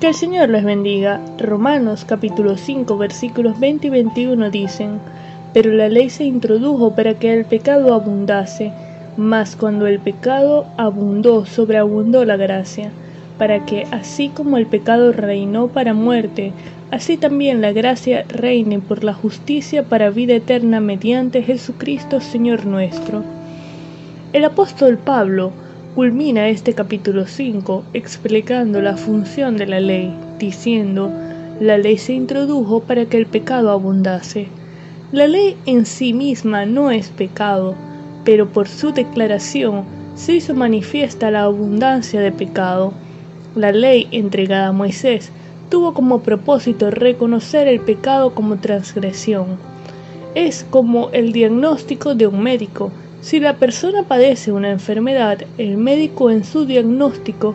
Que 0.00 0.06
el 0.06 0.14
Señor 0.14 0.48
les 0.48 0.62
bendiga. 0.62 1.20
Romanos 1.38 2.04
capítulo 2.04 2.56
5 2.56 2.96
versículos 2.98 3.58
20 3.58 3.88
y 3.88 3.90
21 3.90 4.48
dicen, 4.48 5.00
Pero 5.52 5.72
la 5.72 5.88
ley 5.88 6.08
se 6.08 6.22
introdujo 6.22 6.94
para 6.94 7.14
que 7.14 7.34
el 7.34 7.44
pecado 7.44 7.92
abundase, 7.92 8.72
mas 9.16 9.56
cuando 9.56 9.88
el 9.88 9.98
pecado 9.98 10.66
abundó, 10.76 11.46
sobreabundó 11.46 12.24
la 12.24 12.36
gracia, 12.36 12.92
para 13.38 13.66
que 13.66 13.88
así 13.90 14.28
como 14.28 14.56
el 14.56 14.68
pecado 14.68 15.10
reinó 15.10 15.66
para 15.66 15.94
muerte, 15.94 16.52
así 16.92 17.16
también 17.16 17.60
la 17.60 17.72
gracia 17.72 18.24
reine 18.28 18.78
por 18.78 19.02
la 19.02 19.14
justicia 19.14 19.82
para 19.82 20.10
vida 20.10 20.34
eterna 20.34 20.78
mediante 20.78 21.42
Jesucristo 21.42 22.20
Señor 22.20 22.66
nuestro. 22.66 23.24
El 24.32 24.44
apóstol 24.44 24.96
Pablo 24.96 25.50
culmina 25.94 26.48
este 26.48 26.74
capítulo 26.74 27.26
5 27.26 27.84
explicando 27.94 28.80
la 28.80 28.96
función 28.96 29.56
de 29.56 29.66
la 29.66 29.80
ley, 29.80 30.14
diciendo, 30.38 31.10
la 31.60 31.78
ley 31.78 31.98
se 31.98 32.12
introdujo 32.12 32.80
para 32.80 33.06
que 33.06 33.16
el 33.16 33.26
pecado 33.26 33.70
abundase. 33.70 34.48
La 35.10 35.26
ley 35.26 35.56
en 35.66 35.86
sí 35.86 36.12
misma 36.12 36.66
no 36.66 36.90
es 36.90 37.08
pecado, 37.08 37.74
pero 38.24 38.48
por 38.48 38.68
su 38.68 38.92
declaración 38.92 39.84
se 40.14 40.34
hizo 40.34 40.54
manifiesta 40.54 41.30
la 41.30 41.44
abundancia 41.44 42.20
de 42.20 42.32
pecado. 42.32 42.92
La 43.54 43.72
ley 43.72 44.06
entregada 44.10 44.68
a 44.68 44.72
Moisés 44.72 45.30
tuvo 45.70 45.94
como 45.94 46.20
propósito 46.20 46.90
reconocer 46.90 47.66
el 47.66 47.80
pecado 47.80 48.34
como 48.34 48.58
transgresión. 48.58 49.58
Es 50.34 50.64
como 50.68 51.10
el 51.10 51.32
diagnóstico 51.32 52.14
de 52.14 52.26
un 52.26 52.42
médico, 52.42 52.92
si 53.20 53.40
la 53.40 53.56
persona 53.56 54.04
padece 54.04 54.52
una 54.52 54.70
enfermedad, 54.70 55.38
el 55.58 55.76
médico 55.76 56.30
en 56.30 56.44
su 56.44 56.66
diagnóstico 56.66 57.54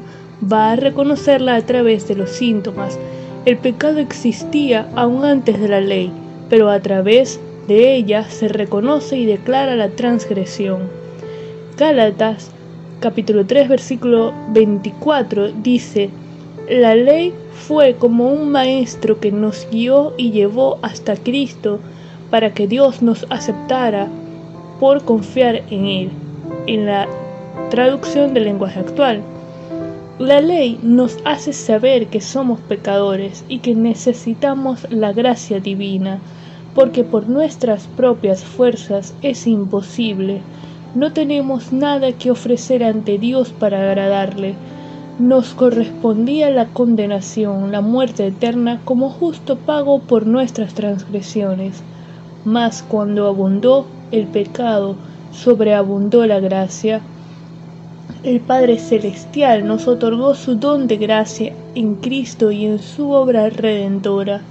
va 0.52 0.72
a 0.72 0.76
reconocerla 0.76 1.56
a 1.56 1.62
través 1.62 2.08
de 2.08 2.16
los 2.16 2.32
síntomas. 2.32 3.00
El 3.46 3.58
pecado 3.58 4.00
existía 4.00 4.90
aún 4.96 5.24
antes 5.24 5.60
de 5.60 5.70
la 5.70 5.80
ley, 5.80 6.12
pero 6.50 6.70
a 6.70 6.82
través 6.82 7.40
de 7.68 7.96
ella 7.96 8.26
se 8.30 8.50
reconoce 8.50 9.18
y 9.18 9.26
declara 9.26 9.76
la 9.76 9.90
transgresión. 9.90 10.82
Gálatas 11.78 12.52
capítulo 13.00 13.46
3 13.46 13.68
versículo 13.70 14.34
24 14.50 15.52
dice, 15.62 16.10
la 16.70 16.96
ley 16.96 17.34
fue 17.54 17.96
como 17.96 18.28
un 18.32 18.50
maestro 18.50 19.20
que 19.20 19.32
nos 19.32 19.68
guió 19.72 20.14
y 20.18 20.32
llevó 20.32 20.80
hasta 20.82 21.16
Cristo 21.16 21.80
para 22.30 22.54
que 22.54 22.68
Dios 22.68 23.02
nos 23.02 23.26
aceptara 23.30 24.08
por 24.84 25.06
confiar 25.06 25.64
en 25.70 25.86
Él. 25.86 26.12
En 26.68 26.86
la 26.88 27.08
traducción 27.70 28.34
del 28.34 28.44
lenguaje 28.44 28.82
actual, 28.82 29.22
la 30.20 30.42
ley 30.42 30.78
nos 30.84 31.20
hace 31.24 31.54
saber 31.54 32.08
que 32.08 32.20
somos 32.20 32.60
pecadores 32.60 33.46
y 33.48 33.60
que 33.60 33.76
necesitamos 33.76 34.86
la 34.90 35.14
gracia 35.14 35.62
divina, 35.62 36.20
porque 36.76 37.06
por 37.06 37.30
nuestras 37.30 37.88
propias 37.96 38.44
fuerzas 38.44 39.16
es 39.22 39.48
imposible. 39.48 40.42
No 40.96 41.14
tenemos 41.14 41.72
nada 41.72 42.12
que 42.12 42.30
ofrecer 42.30 42.84
ante 42.84 43.18
Dios 43.18 43.54
para 43.58 43.90
agradarle. 43.90 44.56
Nos 45.18 45.54
correspondía 45.54 46.50
la 46.50 46.66
condenación, 46.66 47.72
la 47.72 47.80
muerte 47.80 48.28
eterna, 48.28 48.82
como 48.84 49.10
justo 49.10 49.56
pago 49.56 50.00
por 50.00 50.28
nuestras 50.28 50.74
transgresiones. 50.74 51.82
Mas 52.44 52.84
cuando 52.84 53.28
abundó 53.28 53.86
el 54.14 54.28
pecado, 54.28 54.96
sobreabundó 55.32 56.26
la 56.28 56.40
gracia. 56.40 57.02
El 58.24 58.40
Padre 58.40 58.78
Celestial 58.78 59.68
nos 59.68 59.88
otorgó 59.88 60.36
su 60.36 60.56
don 60.56 60.88
de 60.88 60.98
gracia 60.98 61.54
en 61.74 61.96
Cristo 61.96 62.52
y 62.52 62.66
en 62.66 62.80
su 62.80 63.10
obra 63.10 63.50
redentora. 63.50 64.42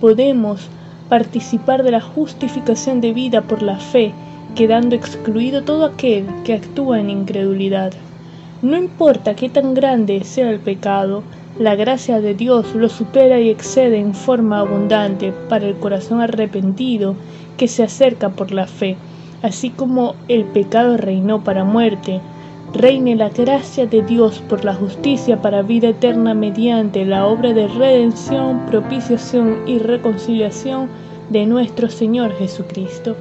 Podemos 0.00 0.62
participar 1.10 1.82
de 1.82 1.90
la 1.90 2.00
justificación 2.00 3.02
de 3.02 3.12
vida 3.12 3.42
por 3.42 3.62
la 3.62 3.76
fe, 3.78 4.12
quedando 4.54 4.96
excluido 4.96 5.62
todo 5.62 5.84
aquel 5.84 6.24
que 6.44 6.54
actúa 6.54 6.98
en 6.98 7.10
incredulidad. 7.10 7.92
No 8.62 8.76
importa 8.76 9.34
qué 9.34 9.48
tan 9.48 9.74
grande 9.74 10.22
sea 10.22 10.48
el 10.48 10.60
pecado, 10.60 11.24
la 11.58 11.74
gracia 11.74 12.20
de 12.20 12.34
Dios 12.34 12.76
lo 12.76 12.88
supera 12.88 13.40
y 13.40 13.50
excede 13.50 13.98
en 13.98 14.14
forma 14.14 14.60
abundante 14.60 15.32
para 15.48 15.66
el 15.66 15.74
corazón 15.74 16.20
arrepentido 16.20 17.16
que 17.56 17.66
se 17.66 17.82
acerca 17.82 18.28
por 18.28 18.52
la 18.52 18.68
fe. 18.68 18.96
Así 19.42 19.70
como 19.70 20.14
el 20.28 20.44
pecado 20.44 20.96
reinó 20.96 21.42
para 21.42 21.64
muerte, 21.64 22.20
reine 22.72 23.16
la 23.16 23.30
gracia 23.30 23.86
de 23.86 24.02
Dios 24.02 24.40
por 24.48 24.64
la 24.64 24.74
justicia 24.74 25.42
para 25.42 25.62
vida 25.62 25.88
eterna 25.88 26.32
mediante 26.32 27.04
la 27.04 27.26
obra 27.26 27.52
de 27.52 27.66
redención, 27.66 28.64
propiciación 28.66 29.62
y 29.66 29.78
reconciliación 29.78 30.88
de 31.30 31.46
nuestro 31.46 31.90
Señor 31.90 32.32
Jesucristo. 32.38 33.16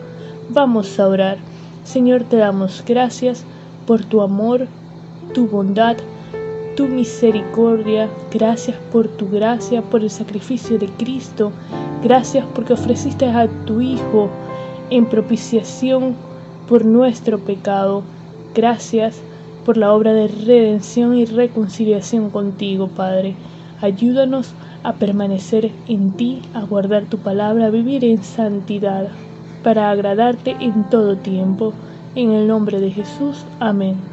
Vamos 0.50 1.00
a 1.00 1.08
orar. 1.08 1.40
Señor, 1.84 2.26
te 2.26 2.38
damos 2.38 2.84
gracias 2.86 3.44
por 3.88 4.06
tu 4.06 4.22
amor, 4.22 4.68
tu 5.34 5.48
bondad, 5.48 5.98
tu 6.76 6.88
misericordia, 6.88 8.10
gracias 8.32 8.78
por 8.92 9.08
tu 9.08 9.30
gracia, 9.30 9.82
por 9.82 10.02
el 10.02 10.10
sacrificio 10.10 10.78
de 10.78 10.88
Cristo, 10.88 11.52
gracias 12.04 12.46
porque 12.54 12.74
ofreciste 12.74 13.26
a 13.26 13.48
tu 13.66 13.82
Hijo 13.82 14.30
en 14.90 15.06
propiciación 15.06 16.16
por 16.68 16.86
nuestro 16.86 17.40
pecado, 17.40 18.04
gracias 18.54 19.22
por 19.66 19.78
la 19.78 19.94
obra 19.94 20.14
de 20.14 20.28
redención 20.28 21.16
y 21.16 21.26
reconciliación 21.26 22.30
contigo, 22.30 22.88
Padre. 22.88 23.36
Ayúdanos 23.82 24.54
a 24.84 24.94
permanecer 24.94 25.72
en 25.88 26.12
ti, 26.12 26.42
a 26.54 26.64
guardar 26.64 27.06
tu 27.06 27.18
palabra, 27.18 27.68
a 27.68 27.70
vivir 27.70 28.04
en 28.06 28.24
santidad, 28.24 29.10
para 29.64 29.92
agradarte 29.92 30.56
en 30.60 30.90
todo 30.90 31.18
tiempo. 31.18 31.74
En 32.16 32.32
el 32.32 32.48
nombre 32.48 32.80
de 32.80 32.92
Jesús, 32.92 33.46
amén. 33.60 34.11